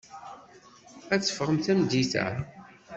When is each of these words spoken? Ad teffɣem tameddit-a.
Ad 1.13 1.21
teffɣem 1.21 1.57
tameddit-a. 1.59 2.25